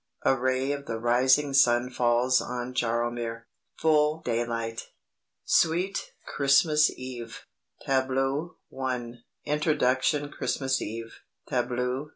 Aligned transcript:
A 0.23 0.35
ray 0.35 0.71
of 0.71 0.87
the 0.87 0.97
rising 0.97 1.53
sun 1.53 1.91
falls 1.91 2.41
on 2.41 2.73
Jaromir. 2.73 3.43
Full 3.79 4.21
daylight." 4.21 4.87
SUITE, 5.45 6.13
"CHRISTMAS 6.25 6.89
EVE" 6.97 7.45
TABLEAU 7.85 8.55
1. 8.69 9.23
INTRODUCTION: 9.45 10.31
CHRISTMAS 10.31 10.81
EVE 10.81 11.19
TABLEAU 11.47 12.05
2. 12.05 12.09